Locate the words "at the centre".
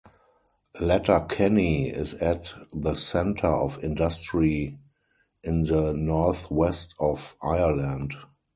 2.15-3.45